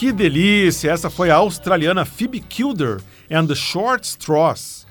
Que 0.02 0.10
delícia! 0.10 0.90
Essa 0.90 1.08
foi 1.08 1.30
a 1.30 1.36
australiana 1.36 2.04
Phoebe 2.04 2.40
Kilder 2.40 3.00
and 3.30 3.46
the 3.46 3.54
Short 3.54 4.04
Straws. 4.04 4.84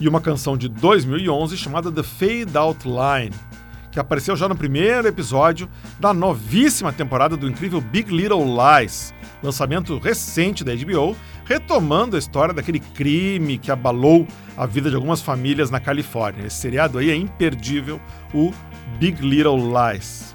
E 0.00 0.08
uma 0.08 0.20
canção 0.20 0.56
de 0.56 0.68
2011 0.68 1.56
chamada 1.56 1.92
The 1.92 2.02
Fade 2.02 2.58
Out 2.58 2.80
Line, 2.84 3.32
que 3.92 4.00
apareceu 4.00 4.34
já 4.34 4.48
no 4.48 4.56
primeiro 4.56 5.06
episódio 5.06 5.68
da 6.00 6.12
novíssima 6.12 6.92
temporada 6.92 7.36
do 7.36 7.48
incrível 7.48 7.80
Big 7.80 8.12
Little 8.12 8.44
Lies, 8.44 9.14
lançamento 9.40 9.96
recente 9.98 10.64
da 10.64 10.74
HBO, 10.74 11.16
retomando 11.44 12.16
a 12.16 12.18
história 12.18 12.52
daquele 12.52 12.80
crime 12.80 13.56
que 13.56 13.70
abalou 13.70 14.26
a 14.56 14.66
vida 14.66 14.90
de 14.90 14.96
algumas 14.96 15.22
famílias 15.22 15.70
na 15.70 15.78
Califórnia. 15.78 16.48
Esse 16.48 16.56
seriado 16.56 16.98
aí 16.98 17.08
é 17.08 17.14
imperdível, 17.14 18.00
o 18.34 18.52
Big 18.98 19.24
Little 19.24 19.60
Lies. 19.60 20.34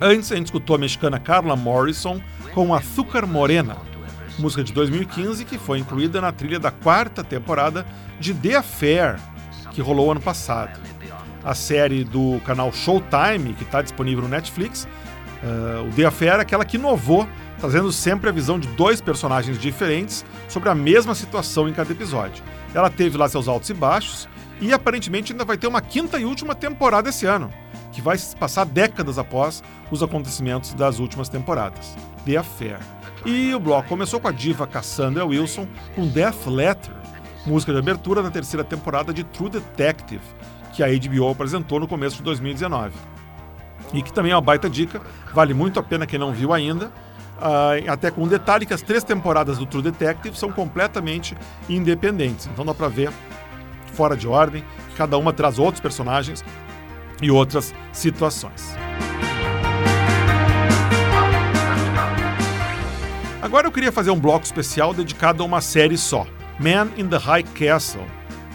Antes, 0.00 0.32
a 0.32 0.36
gente 0.36 0.46
escutou 0.46 0.74
a 0.74 0.78
mexicana 0.80 1.20
Carla 1.20 1.54
Morrison 1.54 2.20
com 2.54 2.74
Açúcar 2.74 3.26
Morena, 3.26 3.76
música 4.38 4.64
de 4.64 4.72
2015 4.72 5.44
que 5.44 5.58
foi 5.58 5.78
incluída 5.78 6.20
na 6.20 6.32
trilha 6.32 6.58
da 6.58 6.70
quarta 6.70 7.22
temporada 7.22 7.86
de 8.18 8.34
The 8.34 8.56
Affair, 8.56 9.16
que 9.72 9.80
rolou 9.80 10.10
ano 10.10 10.20
passado. 10.20 10.80
A 11.44 11.54
série 11.54 12.04
do 12.04 12.40
canal 12.44 12.72
Showtime, 12.72 13.54
que 13.54 13.64
está 13.64 13.80
disponível 13.80 14.22
no 14.22 14.28
Netflix, 14.28 14.86
uh, 15.42 15.88
o 15.88 15.92
The 15.94 16.04
Affair 16.04 16.34
é 16.34 16.40
aquela 16.40 16.64
que 16.64 16.76
inovou, 16.76 17.26
trazendo 17.58 17.92
sempre 17.92 18.28
a 18.28 18.32
visão 18.32 18.58
de 18.58 18.68
dois 18.68 19.00
personagens 19.00 19.58
diferentes 19.58 20.24
sobre 20.48 20.68
a 20.68 20.74
mesma 20.74 21.14
situação 21.14 21.68
em 21.68 21.72
cada 21.72 21.92
episódio. 21.92 22.42
Ela 22.74 22.90
teve 22.90 23.16
lá 23.16 23.28
seus 23.28 23.48
altos 23.48 23.70
e 23.70 23.74
baixos, 23.74 24.28
e 24.60 24.72
aparentemente 24.72 25.32
ainda 25.32 25.44
vai 25.44 25.56
ter 25.56 25.66
uma 25.66 25.80
quinta 25.80 26.18
e 26.18 26.24
última 26.24 26.54
temporada 26.54 27.08
esse 27.08 27.24
ano, 27.24 27.50
que 27.92 28.00
vai 28.00 28.16
se 28.18 28.34
passar 28.36 28.64
décadas 28.64 29.18
após 29.18 29.62
os 29.90 30.02
acontecimentos 30.02 30.74
das 30.74 30.98
últimas 30.98 31.28
temporadas. 31.28 31.96
The 32.24 32.36
Affair. 32.36 32.78
E 33.24 33.54
o 33.54 33.60
bloco 33.60 33.88
começou 33.88 34.20
com 34.20 34.28
a 34.28 34.32
diva 34.32 34.66
Cassandra 34.66 35.26
Wilson 35.26 35.66
com 35.94 36.06
Death 36.06 36.46
Letter, 36.46 36.92
música 37.44 37.72
de 37.72 37.78
abertura 37.78 38.22
da 38.22 38.30
terceira 38.30 38.64
temporada 38.64 39.12
de 39.12 39.24
True 39.24 39.50
Detective, 39.50 40.22
que 40.72 40.82
a 40.82 40.86
HBO 40.86 41.30
apresentou 41.30 41.80
no 41.80 41.88
começo 41.88 42.16
de 42.16 42.22
2019. 42.22 42.92
E 43.92 44.02
que 44.02 44.12
também 44.12 44.32
é 44.32 44.34
uma 44.34 44.40
baita 44.40 44.70
dica, 44.70 45.00
vale 45.34 45.52
muito 45.52 45.78
a 45.78 45.82
pena 45.82 46.06
quem 46.06 46.18
não 46.18 46.32
viu 46.32 46.52
ainda. 46.52 46.90
Ah, 47.40 47.72
até 47.88 48.10
com 48.10 48.22
um 48.22 48.28
detalhe 48.28 48.66
que 48.66 48.74
as 48.74 48.82
três 48.82 49.02
temporadas 49.02 49.58
do 49.58 49.66
True 49.66 49.82
Detective 49.82 50.36
são 50.36 50.52
completamente 50.52 51.36
independentes, 51.68 52.46
então 52.46 52.64
dá 52.64 52.74
pra 52.74 52.88
ver 52.88 53.10
fora 53.94 54.16
de 54.16 54.28
ordem, 54.28 54.62
cada 54.96 55.16
uma 55.18 55.32
traz 55.32 55.58
outros 55.58 55.80
personagens 55.80 56.44
e 57.22 57.30
outras 57.30 57.74
situações. 57.92 58.74
Agora 63.42 63.66
eu 63.66 63.72
queria 63.72 63.90
fazer 63.90 64.10
um 64.10 64.20
bloco 64.20 64.44
especial 64.44 64.92
dedicado 64.92 65.42
a 65.42 65.46
uma 65.46 65.60
série 65.60 65.96
só, 65.96 66.26
Man 66.58 66.88
in 66.96 67.08
the 67.08 67.16
High 67.16 67.42
Castle, 67.42 68.04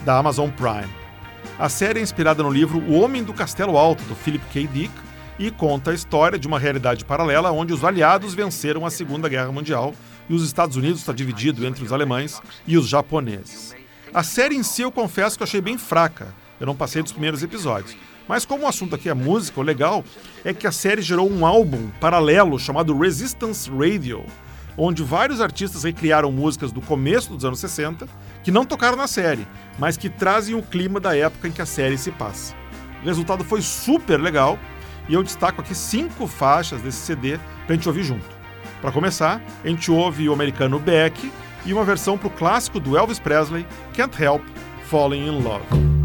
da 0.04 0.16
Amazon 0.16 0.48
Prime. 0.50 0.92
A 1.58 1.68
série 1.68 1.98
é 1.98 2.02
inspirada 2.02 2.42
no 2.42 2.50
livro 2.50 2.78
O 2.78 3.00
Homem 3.00 3.24
do 3.24 3.34
Castelo 3.34 3.76
Alto, 3.76 4.04
do 4.04 4.14
Philip 4.14 4.44
K. 4.52 4.66
Dick, 4.66 4.92
e 5.38 5.50
conta 5.50 5.90
a 5.90 5.94
história 5.94 6.38
de 6.38 6.46
uma 6.46 6.58
realidade 6.58 7.04
paralela 7.04 7.50
onde 7.50 7.72
os 7.72 7.84
aliados 7.84 8.34
venceram 8.34 8.86
a 8.86 8.90
Segunda 8.90 9.28
Guerra 9.28 9.52
Mundial 9.52 9.94
e 10.28 10.34
os 10.34 10.44
Estados 10.44 10.76
Unidos 10.76 11.00
está 11.00 11.12
dividido 11.12 11.66
entre 11.66 11.84
os 11.84 11.92
alemães 11.92 12.40
e 12.66 12.76
os 12.76 12.88
japoneses. 12.88 13.74
A 14.14 14.22
série 14.22 14.54
em 14.54 14.62
si 14.62 14.82
eu 14.82 14.92
confesso 14.92 15.36
que 15.36 15.42
eu 15.42 15.46
achei 15.46 15.60
bem 15.60 15.76
fraca, 15.76 16.34
eu 16.58 16.66
não 16.66 16.76
passei 16.76 17.02
dos 17.02 17.12
primeiros 17.12 17.42
episódios. 17.42 17.96
Mas 18.28 18.44
como 18.44 18.64
o 18.64 18.68
assunto 18.68 18.94
aqui 18.94 19.08
é 19.08 19.14
música, 19.14 19.60
o 19.60 19.62
legal 19.62 20.04
é 20.44 20.52
que 20.52 20.66
a 20.66 20.72
série 20.72 21.02
gerou 21.02 21.30
um 21.30 21.46
álbum 21.46 21.88
paralelo 22.00 22.58
chamado 22.58 22.96
Resistance 22.96 23.70
Radio, 23.70 24.24
onde 24.76 25.02
vários 25.02 25.40
artistas 25.40 25.84
recriaram 25.84 26.30
músicas 26.32 26.72
do 26.72 26.80
começo 26.80 27.32
dos 27.32 27.44
anos 27.44 27.60
60 27.60 28.06
que 28.42 28.50
não 28.50 28.64
tocaram 28.64 28.96
na 28.96 29.06
série, 29.06 29.46
mas 29.78 29.96
que 29.96 30.08
trazem 30.08 30.54
o 30.54 30.62
clima 30.62 31.00
da 31.00 31.16
época 31.16 31.48
em 31.48 31.52
que 31.52 31.62
a 31.62 31.66
série 31.66 31.96
se 31.96 32.10
passa. 32.10 32.54
O 33.02 33.06
resultado 33.06 33.44
foi 33.44 33.62
super 33.62 34.20
legal 34.20 34.58
e 35.08 35.14
eu 35.14 35.22
destaco 35.22 35.60
aqui 35.60 35.74
cinco 35.74 36.26
faixas 36.26 36.80
desse 36.82 36.98
CD 36.98 37.38
pra 37.66 37.74
gente 37.74 37.88
ouvir 37.88 38.02
junto. 38.02 38.36
Para 38.80 38.92
começar, 38.92 39.42
a 39.64 39.68
gente 39.68 39.90
ouve 39.90 40.28
o 40.28 40.32
americano 40.32 40.78
Beck 40.78 41.32
e 41.64 41.72
uma 41.72 41.84
versão 41.84 42.18
pro 42.18 42.30
clássico 42.30 42.78
do 42.78 42.96
Elvis 42.96 43.18
Presley, 43.18 43.66
Can't 43.94 44.22
Help 44.22 44.42
Falling 44.84 45.26
in 45.26 45.42
Love. 45.42 45.95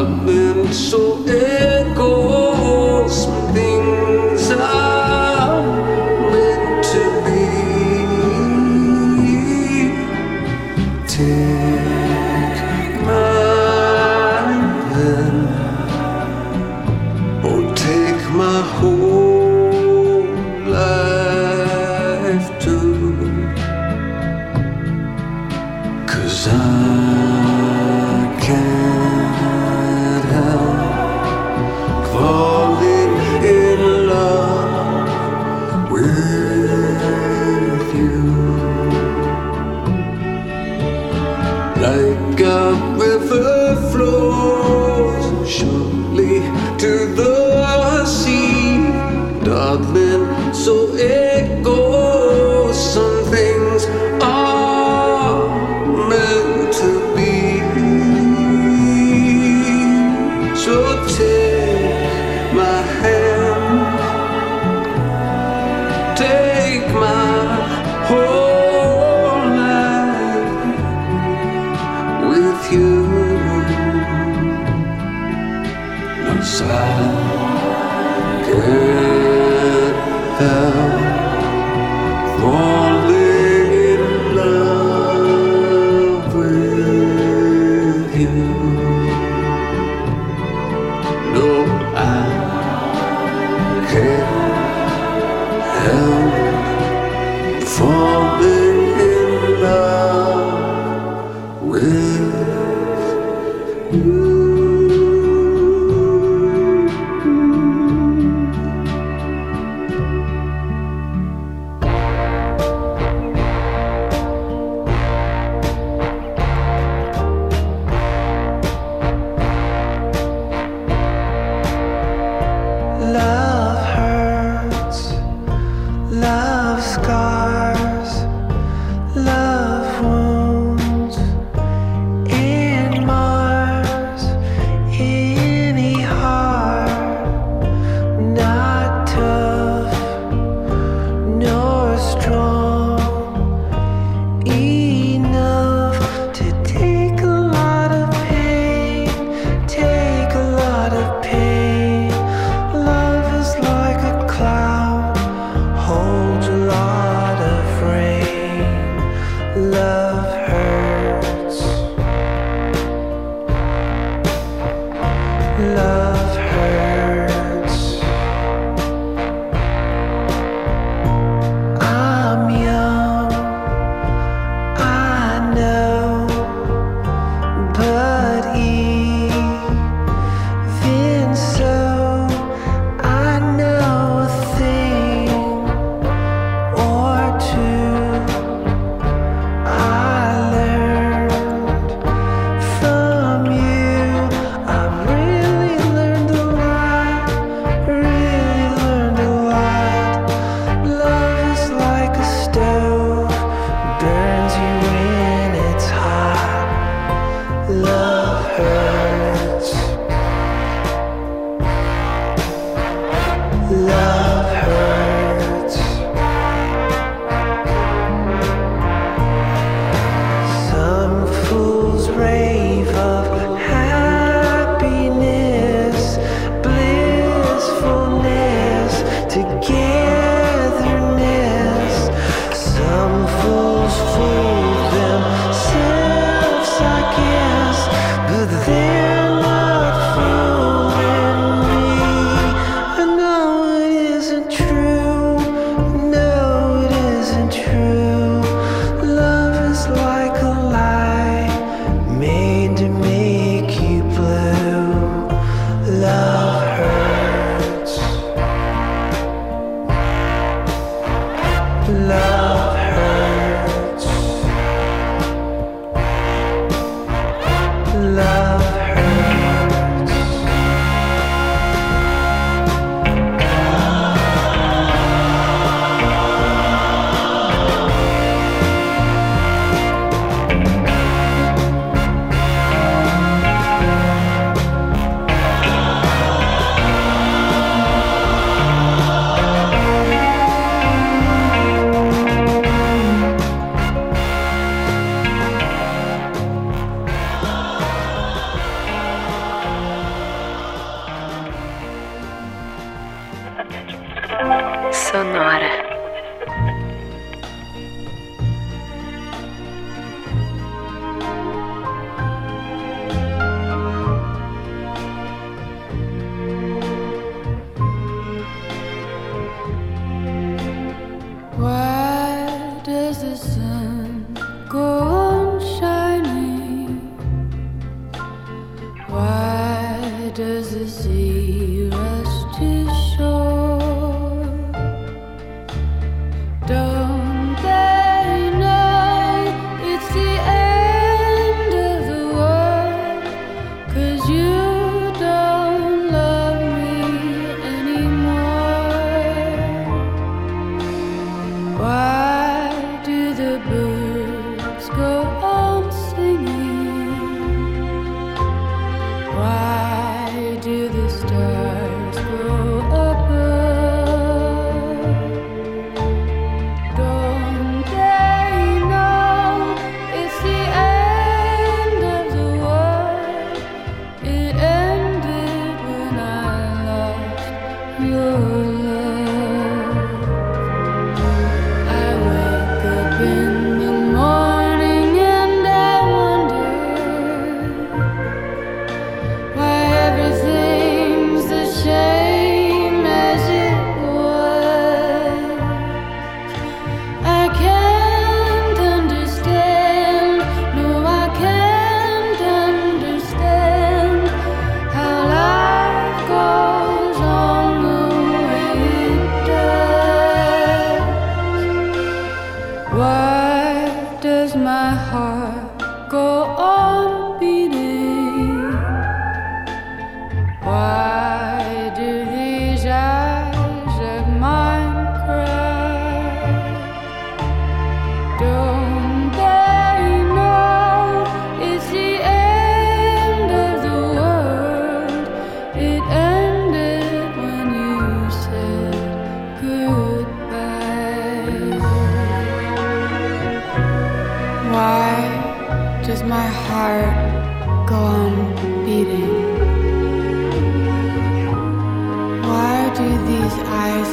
I've 0.00 0.24
been 0.24 0.72
so 0.72 1.22
echoed. 1.26 2.39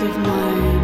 of 0.01 0.17
mine. 0.19 0.76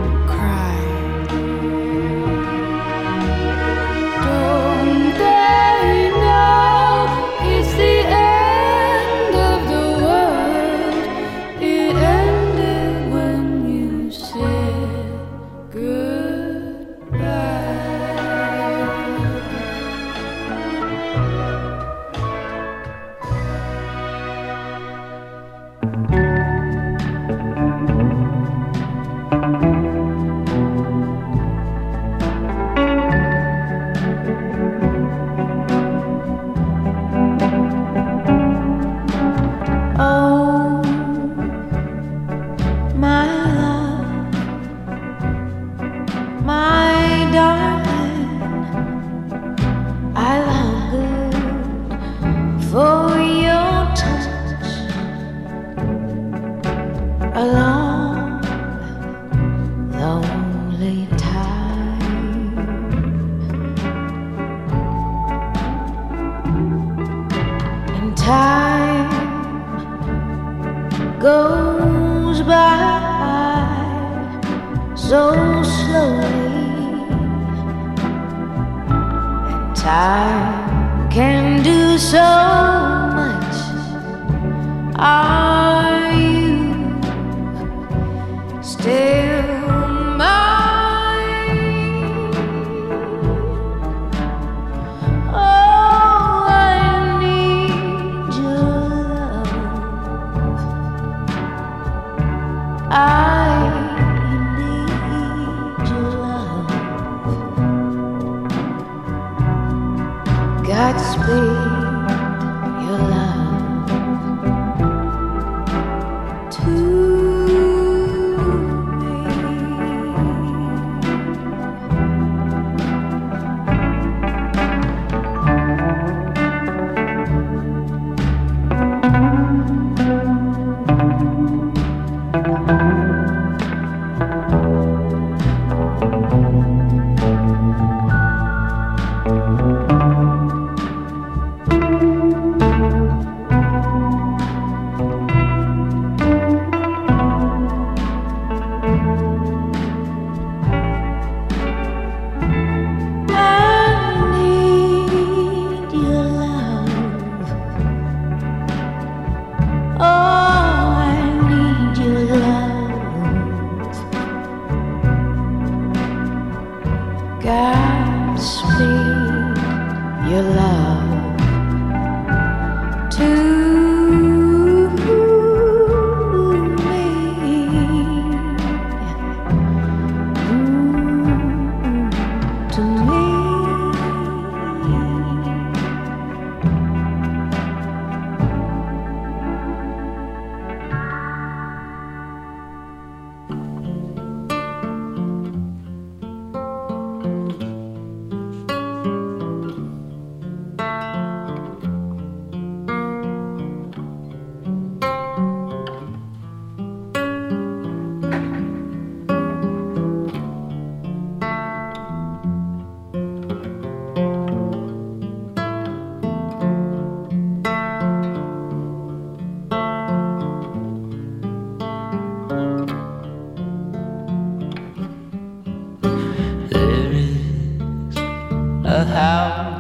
how 229.08 229.73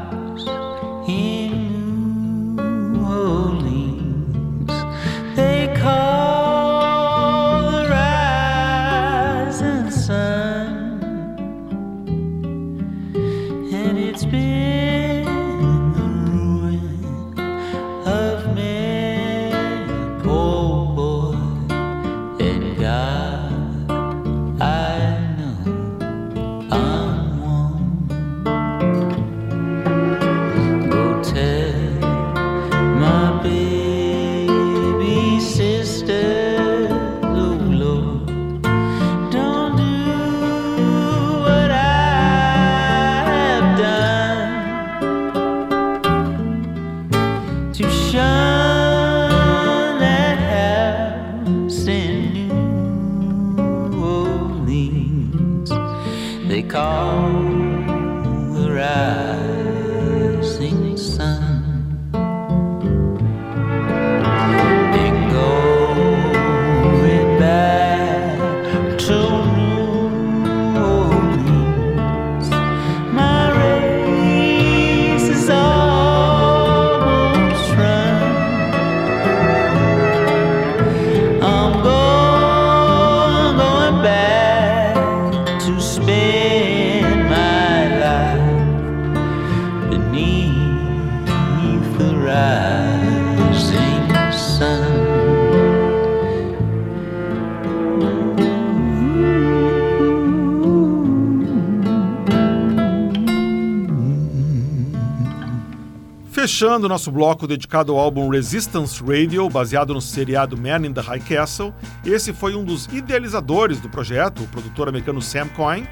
Fechando 106.63 106.87
nosso 106.87 107.11
bloco 107.11 107.45
dedicado 107.45 107.91
ao 107.91 107.99
álbum 107.99 108.29
Resistance 108.29 109.03
Radio, 109.03 109.49
baseado 109.49 109.93
no 109.93 109.99
seriado 109.99 110.55
Man 110.57 110.87
in 110.87 110.93
the 110.93 111.01
High 111.01 111.19
Castle, 111.19 111.73
esse 112.05 112.31
foi 112.31 112.55
um 112.55 112.63
dos 112.63 112.85
idealizadores 112.85 113.81
do 113.81 113.89
projeto, 113.89 114.43
o 114.43 114.47
produtor 114.47 114.87
americano 114.87 115.21
Sam 115.21 115.49
Coyne, 115.49 115.85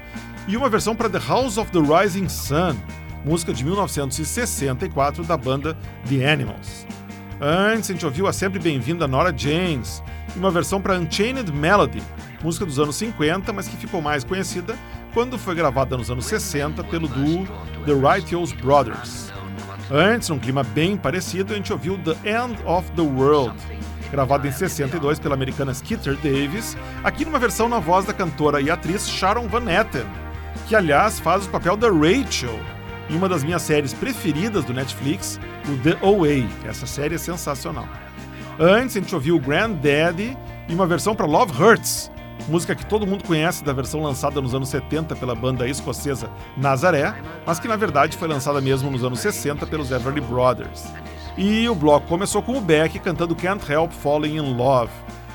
e 0.48 0.56
uma 0.56 0.70
versão 0.70 0.96
para 0.96 1.10
The 1.10 1.20
House 1.28 1.58
of 1.58 1.70
the 1.72 1.78
Rising 1.78 2.26
Sun, 2.30 2.74
música 3.22 3.52
de 3.52 3.62
1964 3.66 5.24
da 5.24 5.36
banda 5.36 5.76
The 6.08 6.26
Animals. 6.32 6.86
Antes, 7.38 7.90
a 7.90 7.92
gente 7.92 8.06
ouviu 8.06 8.26
a 8.26 8.32
sempre 8.32 8.58
bem-vinda 8.58 9.06
Nora 9.06 9.36
James, 9.36 10.02
e 10.34 10.38
uma 10.38 10.50
versão 10.50 10.80
para 10.80 10.98
Unchained 10.98 11.52
Melody, 11.52 12.02
música 12.42 12.64
dos 12.64 12.78
anos 12.78 12.96
50, 12.96 13.52
mas 13.52 13.68
que 13.68 13.76
ficou 13.76 14.00
mais 14.00 14.24
conhecida 14.24 14.74
quando 15.12 15.38
foi 15.38 15.54
gravada 15.54 15.98
nos 15.98 16.10
anos 16.10 16.24
60 16.24 16.82
pelo 16.84 17.08
duo 17.08 17.46
The 17.84 17.92
Righteous 17.92 18.52
Brothers. 18.52 19.31
Antes, 19.90 20.28
num 20.28 20.38
clima 20.38 20.62
bem 20.62 20.96
parecido, 20.96 21.52
a 21.52 21.56
gente 21.56 21.72
ouviu 21.72 21.98
The 21.98 22.16
End 22.28 22.56
of 22.64 22.90
the 22.92 23.02
World, 23.02 23.56
gravado 24.10 24.46
em 24.46 24.52
62 24.52 25.18
pela 25.18 25.34
americana 25.34 25.74
Skeeter 25.74 26.16
Davis, 26.16 26.76
aqui 27.02 27.24
numa 27.24 27.38
versão 27.38 27.68
na 27.68 27.78
voz 27.78 28.04
da 28.04 28.12
cantora 28.12 28.60
e 28.60 28.70
atriz 28.70 29.08
Sharon 29.08 29.48
Van 29.48 29.70
Etten, 29.70 30.06
que 30.68 30.76
aliás 30.76 31.18
faz 31.18 31.46
o 31.46 31.50
papel 31.50 31.76
da 31.76 31.88
Rachel 31.88 32.58
em 33.10 33.16
uma 33.16 33.28
das 33.28 33.42
minhas 33.42 33.62
séries 33.62 33.92
preferidas 33.92 34.64
do 34.64 34.72
Netflix, 34.72 35.40
o 35.68 35.76
The 35.78 35.98
OA. 36.00 36.46
Essa 36.68 36.86
série 36.86 37.16
é 37.16 37.18
sensacional. 37.18 37.88
Antes 38.58 38.96
a 38.96 39.00
gente 39.00 39.14
ouviu 39.14 39.38
Granddaddy 39.40 40.36
e 40.68 40.74
uma 40.74 40.86
versão 40.86 41.14
para 41.14 41.26
Love 41.26 41.60
Hurts, 41.60 42.11
música 42.48 42.74
que 42.74 42.84
todo 42.86 43.06
mundo 43.06 43.24
conhece 43.24 43.64
da 43.64 43.72
versão 43.72 44.02
lançada 44.02 44.40
nos 44.40 44.54
anos 44.54 44.68
70 44.68 45.16
pela 45.16 45.34
banda 45.34 45.68
escocesa 45.68 46.30
Nazaré, 46.56 47.14
mas 47.46 47.58
que 47.58 47.68
na 47.68 47.76
verdade 47.76 48.16
foi 48.16 48.28
lançada 48.28 48.60
mesmo 48.60 48.90
nos 48.90 49.04
anos 49.04 49.20
60 49.20 49.66
pelos 49.66 49.90
Everly 49.90 50.20
Brothers. 50.20 50.84
E 51.36 51.68
o 51.68 51.74
bloco 51.74 52.06
começou 52.06 52.42
com 52.42 52.58
o 52.58 52.60
Beck 52.60 52.98
cantando 52.98 53.34
Can't 53.34 53.70
Help 53.70 53.92
Falling 53.92 54.36
in 54.36 54.56
Love, 54.56 54.92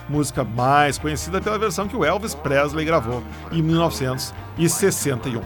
música 0.08 0.44
mais 0.44 0.98
conhecida 0.98 1.42
pela 1.42 1.58
versão 1.58 1.88
que 1.88 1.96
o 1.96 2.06
Elvis 2.06 2.36
Presley 2.36 2.86
gravou 2.86 3.24
em 3.52 3.62
1961. 3.62 5.42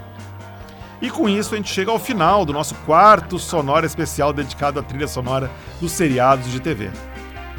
E 1.01 1.09
com 1.09 1.28
isso 1.28 1.53
a 1.53 1.57
gente 1.57 1.74
chega 1.74 1.89
ao 1.89 1.97
final 1.97 2.45
do 2.45 2.53
nosso 2.53 2.76
quarto 2.86 3.39
sonora 3.39 3.86
especial 3.86 4.32
dedicado 4.32 4.80
à 4.80 4.84
trilha 4.84 5.07
sonora 5.07 5.49
dos 5.80 5.91
seriados 5.91 6.51
de 6.51 6.59
TV. 6.59 6.91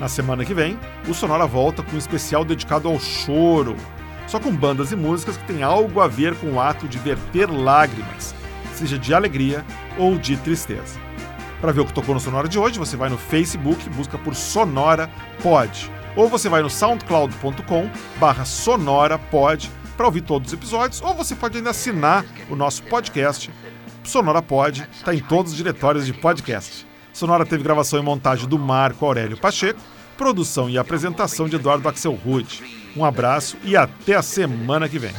Na 0.03 0.09
semana 0.09 0.45
que 0.45 0.53
vem, 0.53 0.77
o 1.07 1.15
Sonora 1.15 1.47
volta 1.47 1.81
com 1.81 1.95
um 1.95 1.99
especial 1.99 2.45
dedicado 2.45 2.89
ao 2.89 2.99
choro, 2.99 3.77
só 4.27 4.41
com 4.41 4.51
bandas 4.51 4.91
e 4.91 4.97
músicas 4.97 5.37
que 5.37 5.45
têm 5.45 5.63
algo 5.63 6.01
a 6.01 6.09
ver 6.09 6.35
com 6.35 6.55
o 6.55 6.61
ato 6.61 6.89
de 6.89 6.99
verter 6.99 7.49
lágrimas, 7.49 8.35
seja 8.75 8.99
de 8.99 9.15
alegria 9.15 9.65
ou 9.97 10.19
de 10.19 10.37
tristeza. 10.39 10.99
Para 11.61 11.71
ver 11.71 11.83
o 11.83 11.87
que 11.87 11.93
tocou 11.93 12.17
no 12.17 12.21
Sonora 12.21 12.49
de 12.49 12.59
hoje, 12.59 12.81
você 12.81 12.97
vai 12.97 13.09
no 13.09 13.17
Facebook, 13.17 13.89
busca 13.91 14.19
por 14.19 14.35
Sonora 14.35 15.09
Pod, 15.41 15.89
ou 16.17 16.29
você 16.29 16.49
vai 16.49 16.63
no 16.63 16.69
soundcloud.com 16.69 17.89
barra 18.19 18.45
Sonora 18.45 19.21
para 19.21 20.07
ouvir 20.07 20.23
todos 20.23 20.49
os 20.49 20.53
episódios, 20.53 21.01
ou 21.01 21.15
você 21.15 21.37
pode 21.37 21.59
ainda 21.59 21.71
assinar 21.71 22.25
o 22.51 22.57
nosso 22.57 22.83
podcast. 22.83 23.49
Sonora 24.03 24.43
Pod 24.43 24.85
está 24.93 25.15
em 25.15 25.21
todos 25.21 25.53
os 25.53 25.57
diretórios 25.57 26.05
de 26.05 26.13
podcast. 26.13 26.91
Sonora 27.13 27.45
teve 27.45 27.63
gravação 27.63 28.01
e 28.01 28.03
montagem 28.03 28.49
do 28.49 28.59
Marco 28.59 29.05
Aurélio 29.05 29.37
Pacheco, 29.37 29.79
produção 30.23 30.71
e 30.71 30.79
apresentação 30.79 31.49
de 31.49 31.57
Eduardo 31.57 31.89
Axel 31.89 32.13
Rude. 32.13 32.63
Um 32.97 33.05
abraço 33.05 33.57
e 33.65 33.77
até 33.77 34.15
a 34.15 34.23
semana 34.23 34.89
que 34.89 34.97
vem. 34.97 35.11